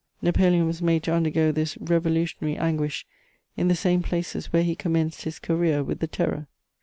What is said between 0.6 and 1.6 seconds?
was made to undergo